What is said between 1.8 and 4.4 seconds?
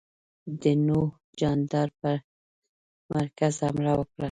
پر مرکز حمله وکړه.